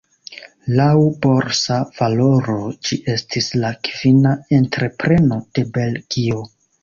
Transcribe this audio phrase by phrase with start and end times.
[0.77, 0.93] Laŭ
[1.25, 2.55] borsa valoro
[2.87, 6.43] ĝi estis la kvina entrepreno de Belgio.